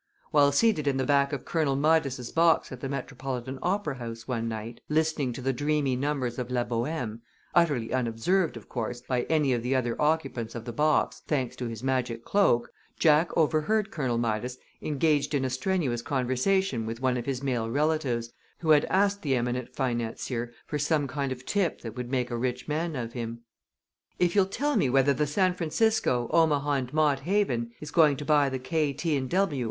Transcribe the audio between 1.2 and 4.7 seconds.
of Colonel Midas's box at the Metropolitan Opera House one